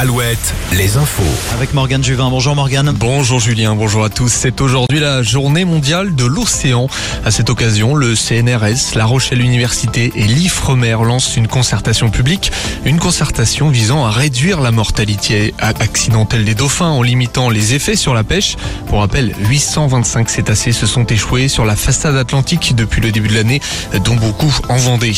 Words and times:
Alouette, 0.00 0.54
les 0.72 0.96
infos. 0.96 1.22
Avec 1.52 1.74
Morgane 1.74 2.02
Juvin. 2.02 2.30
Bonjour 2.30 2.56
Morgane. 2.56 2.90
Bonjour 2.90 3.38
Julien, 3.38 3.74
bonjour 3.74 4.02
à 4.02 4.08
tous. 4.08 4.32
C'est 4.32 4.62
aujourd'hui 4.62 4.98
la 4.98 5.22
journée 5.22 5.66
mondiale 5.66 6.14
de 6.14 6.24
l'océan. 6.24 6.86
À 7.26 7.30
cette 7.30 7.50
occasion, 7.50 7.94
le 7.94 8.14
CNRS, 8.16 8.94
La 8.94 9.04
Rochelle 9.04 9.42
Université 9.42 10.10
et 10.16 10.22
l'IFREMER 10.22 10.96
lancent 11.04 11.36
une 11.36 11.48
concertation 11.48 12.08
publique. 12.08 12.50
Une 12.86 12.98
concertation 12.98 13.68
visant 13.68 14.06
à 14.06 14.10
réduire 14.10 14.62
la 14.62 14.70
mortalité 14.70 15.52
accidentelle 15.58 16.46
des 16.46 16.54
dauphins 16.54 16.88
en 16.88 17.02
limitant 17.02 17.50
les 17.50 17.74
effets 17.74 17.94
sur 17.94 18.14
la 18.14 18.24
pêche. 18.24 18.56
Pour 18.86 19.00
rappel, 19.00 19.34
825 19.50 20.30
cétacés 20.30 20.72
se 20.72 20.86
sont 20.86 21.04
échoués 21.04 21.48
sur 21.48 21.66
la 21.66 21.76
façade 21.76 22.16
atlantique 22.16 22.74
depuis 22.74 23.02
le 23.02 23.12
début 23.12 23.28
de 23.28 23.34
l'année, 23.34 23.60
dont 24.02 24.16
beaucoup 24.16 24.54
en 24.70 24.78
Vendée. 24.78 25.12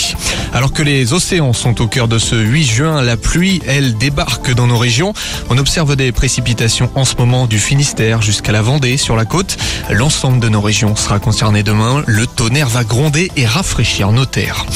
Alors 0.53 0.73
que 0.73 0.83
les 0.83 1.13
océans 1.13 1.53
sont 1.53 1.81
au 1.81 1.87
cœur 1.87 2.09
de 2.09 2.19
ce 2.19 2.35
8 2.35 2.65
juin, 2.65 3.03
la 3.03 3.17
pluie, 3.17 3.63
elle, 3.65 3.97
débarque 3.97 4.53
dans 4.53 4.67
nos 4.67 4.72
régions. 4.77 5.13
On 5.51 5.59
observe 5.59 5.97
des 5.97 6.13
précipitations 6.13 6.91
en 6.95 7.05
ce 7.05 7.17
moment 7.17 7.47
du 7.47 7.59
Finistère 7.59 8.23
jusqu'à 8.23 8.53
la 8.53 8.63
Vendée 8.63 8.97
sur 8.97 9.17
la 9.17 9.25
côte. 9.25 9.57
L'ensemble 9.91 10.41
de 10.41 10.49
nos 10.49 10.61
régions 10.61 10.97
sera 10.97 11.19
concerné 11.19 11.63
demain. 11.63 12.03
Le 12.07 12.27
tonnerre 12.27 12.69
va 12.69 12.85
gronder 12.85 13.31
et 13.37 13.47
rafraîchir 13.47 14.13
nos 14.13 14.27
terres. 14.27 14.67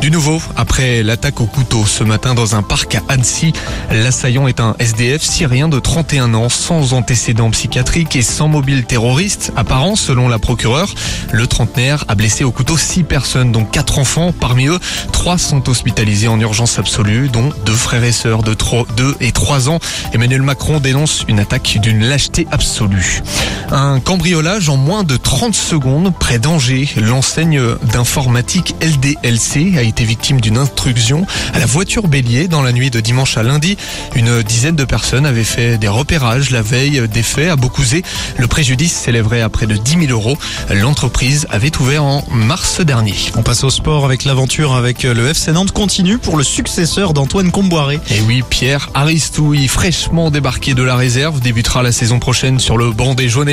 Du 0.00 0.10
nouveau, 0.10 0.40
après 0.56 1.02
l'attaque 1.02 1.40
au 1.40 1.46
couteau 1.46 1.86
ce 1.86 2.04
matin 2.04 2.34
dans 2.34 2.54
un 2.54 2.62
parc 2.62 2.96
à 2.96 3.02
Annecy, 3.08 3.52
l'assaillant 3.90 4.46
est 4.46 4.60
un 4.60 4.76
SDF 4.78 5.22
syrien 5.22 5.68
de 5.68 5.78
31 5.78 6.34
ans 6.34 6.48
sans 6.48 6.92
antécédents 6.92 7.50
psychiatriques 7.50 8.16
et 8.16 8.22
sans 8.22 8.48
mobile 8.48 8.84
terroriste 8.84 9.52
apparent 9.56 9.96
selon 9.96 10.28
la 10.28 10.38
procureure. 10.38 10.94
Le 11.32 11.46
trentenaire 11.46 12.04
a 12.08 12.14
blessé 12.14 12.44
au 12.44 12.50
couteau 12.50 12.76
6 12.76 13.04
personnes 13.04 13.52
dont 13.52 13.64
4 13.64 13.98
enfants. 13.98 14.32
Parmi 14.38 14.66
eux, 14.66 14.78
3 15.12 15.38
sont 15.38 15.68
hospitalisés 15.68 16.28
en 16.28 16.38
urgence 16.40 16.78
absolue 16.78 17.28
dont 17.28 17.50
deux 17.64 17.72
frères 17.72 18.04
et 18.04 18.12
sœurs 18.12 18.42
de 18.42 18.54
2 18.96 19.16
et 19.20 19.32
3 19.32 19.45
ans. 19.52 19.78
Emmanuel 20.12 20.42
Macron 20.42 20.80
dénonce 20.80 21.24
une 21.28 21.38
attaque 21.38 21.78
d'une 21.80 22.04
lâcheté 22.04 22.46
absolue. 22.50 23.22
Un 23.72 23.98
cambriolage 24.00 24.68
en 24.68 24.76
moins 24.76 25.02
de 25.02 25.16
30 25.16 25.54
secondes 25.54 26.14
près 26.16 26.38
d'Angers. 26.38 26.88
L'enseigne 26.96 27.60
d'informatique 27.92 28.74
LDLC 28.80 29.76
a 29.76 29.82
été 29.82 30.04
victime 30.04 30.40
d'une 30.40 30.56
intrusion 30.56 31.26
à 31.52 31.58
la 31.58 31.66
voiture 31.66 32.06
bélier 32.06 32.46
dans 32.46 32.62
la 32.62 32.72
nuit 32.72 32.90
de 32.90 33.00
dimanche 33.00 33.36
à 33.36 33.42
lundi. 33.42 33.76
Une 34.14 34.42
dizaine 34.42 34.76
de 34.76 34.84
personnes 34.84 35.26
avaient 35.26 35.44
fait 35.44 35.78
des 35.78 35.88
repérages 35.88 36.50
la 36.50 36.62
veille 36.62 37.08
des 37.08 37.22
faits 37.22 37.50
à 37.50 37.56
Beaucouzé. 37.56 38.02
Le 38.38 38.46
préjudice 38.46 38.94
s'élèverait 38.94 39.42
à 39.42 39.48
près 39.48 39.66
de 39.66 39.76
10 39.76 40.06
000 40.06 40.12
euros. 40.12 40.38
L'entreprise 40.70 41.46
avait 41.50 41.76
ouvert 41.80 42.04
en 42.04 42.24
mars 42.30 42.80
dernier. 42.80 43.16
On 43.36 43.42
passe 43.42 43.64
au 43.64 43.70
sport 43.70 44.04
avec 44.04 44.24
l'aventure 44.24 44.74
avec 44.74 45.02
le 45.02 45.26
FC 45.28 45.52
Nantes 45.52 45.72
continue 45.72 46.18
pour 46.18 46.36
le 46.36 46.44
successeur 46.44 47.14
d'Antoine 47.14 47.50
Comboiré. 47.50 48.00
Et 48.10 48.20
oui, 48.20 48.42
Pierre 48.48 48.90
Aristouille, 48.94 49.66
fraîchement 49.66 50.30
débarqué 50.30 50.74
de 50.74 50.82
la 50.82 50.96
réserve, 50.96 51.40
débutera 51.40 51.82
la 51.82 51.92
saison 51.92 52.18
prochaine 52.18 52.60
sur 52.60 52.78
le 52.78 52.92
banc 52.92 53.14
des 53.14 53.28
jaunes 53.28 53.48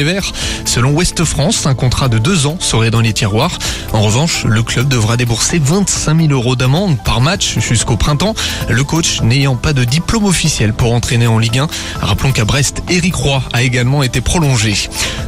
Selon 0.65 0.91
Ouest 0.91 1.23
France, 1.23 1.65
un 1.65 1.75
contrat 1.75 2.09
de 2.09 2.17
deux 2.17 2.45
ans 2.45 2.57
serait 2.59 2.91
dans 2.91 3.01
les 3.01 3.13
tiroirs. 3.13 3.57
En 3.93 4.01
revanche, 4.01 4.43
le 4.45 4.63
club 4.63 4.87
devra 4.87 5.17
débourser 5.17 5.59
25 5.59 6.17
000 6.27 6.31
euros 6.31 6.55
d'amende 6.55 6.97
par 7.03 7.21
match 7.21 7.59
jusqu'au 7.59 7.95
printemps. 7.95 8.35
Le 8.69 8.83
coach 8.83 9.21
n'ayant 9.21 9.55
pas 9.55 9.73
de 9.73 9.83
diplôme 9.83 10.25
officiel 10.25 10.73
pour 10.73 10.93
entraîner 10.93 11.27
en 11.27 11.39
Ligue 11.39 11.59
1. 11.59 11.67
Rappelons 12.01 12.31
qu'à 12.31 12.45
Brest, 12.45 12.83
Eric 12.89 13.15
Roy 13.15 13.41
a 13.53 13.63
également 13.63 14.03
été 14.03 14.21
prolongé. 14.21 14.75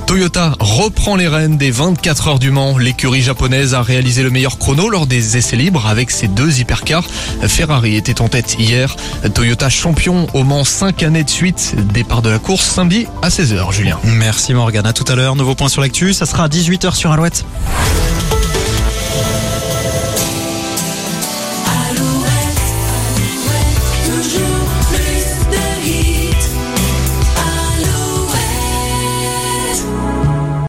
Toyota 0.07 0.53
reprend 0.59 1.15
les 1.15 1.27
rênes 1.27 1.57
des 1.57 1.71
24 1.71 2.27
heures 2.27 2.39
du 2.39 2.51
Mans. 2.51 2.77
L'écurie 2.77 3.21
japonaise 3.21 3.73
a 3.73 3.81
réalisé 3.81 4.21
le 4.21 4.29
meilleur 4.29 4.59
chrono 4.59 4.89
lors 4.89 5.07
des 5.07 5.37
essais 5.37 5.55
libres 5.55 5.87
avec 5.87 6.11
ses 6.11 6.27
deux 6.27 6.59
hypercars. 6.59 7.05
Ferrari 7.47 7.95
était 7.95 8.21
en 8.21 8.27
tête 8.27 8.55
hier. 8.59 8.95
Toyota 9.33 9.69
champion 9.69 10.27
au 10.33 10.43
Mans 10.43 10.63
5 10.63 11.01
années 11.01 11.23
de 11.23 11.29
suite. 11.29 11.75
Départ 11.91 12.21
de 12.21 12.29
la 12.29 12.39
course 12.39 12.65
samedi 12.65 13.07
à 13.23 13.29
16h, 13.29 13.71
Julien. 13.71 13.99
Merci 14.03 14.53
Morgane. 14.53 14.85
À 14.85 14.93
tout 14.93 15.05
à 15.11 15.15
l'heure. 15.15 15.35
Nouveau 15.35 15.55
point 15.55 15.69
sur 15.69 15.81
l'actu. 15.81 16.13
Ça 16.13 16.27
sera 16.27 16.43
à 16.43 16.47
18h 16.49 16.93
sur 16.93 17.11
Alouette. 17.11 17.43